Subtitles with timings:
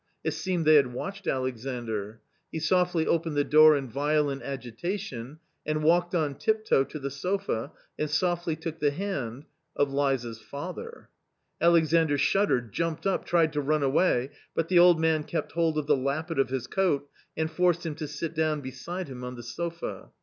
[0.23, 2.21] It seemed they had watched Alexandr.
[2.51, 7.11] He softly opened the door in violent agitation and walked on tip toe to the
[7.11, 9.45] sofa and softly took the hand—
[9.75, 11.09] of Liza's father.
[11.61, 15.85] Alexandr shuddered, jumped up, tried to run away, but the old man kept hold of
[15.85, 17.07] the lappet of his coat
[17.37, 20.09] and forced him to sit down beside him on the sofa.